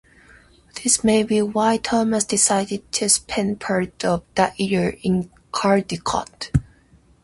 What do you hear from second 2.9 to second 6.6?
to spend part of that year in Caldicot.